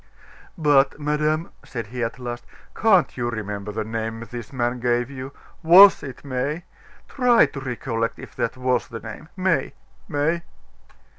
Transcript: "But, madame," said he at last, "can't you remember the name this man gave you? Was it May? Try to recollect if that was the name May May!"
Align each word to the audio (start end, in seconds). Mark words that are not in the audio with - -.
"But, 0.57 0.99
madame," 0.99 1.51
said 1.63 1.85
he 1.93 2.03
at 2.03 2.17
last, 2.17 2.43
"can't 2.75 3.15
you 3.15 3.29
remember 3.29 3.71
the 3.71 3.83
name 3.83 4.21
this 4.21 4.51
man 4.51 4.79
gave 4.79 5.11
you? 5.11 5.31
Was 5.61 6.01
it 6.01 6.25
May? 6.25 6.63
Try 7.07 7.45
to 7.45 7.59
recollect 7.59 8.17
if 8.17 8.35
that 8.37 8.57
was 8.57 8.87
the 8.87 8.99
name 8.99 9.29
May 9.37 9.75
May!" 10.07 10.41